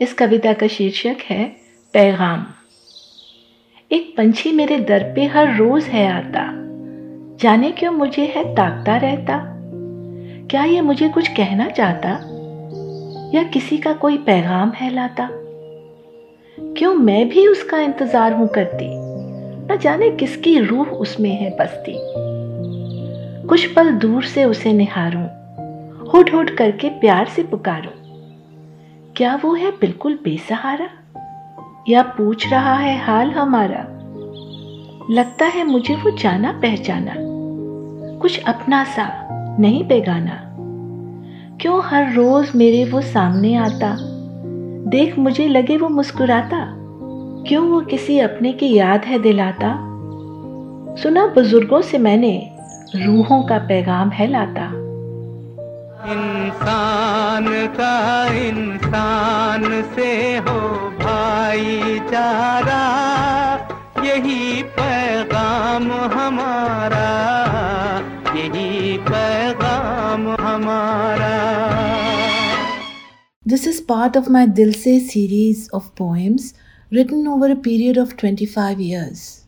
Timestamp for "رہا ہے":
32.48-32.98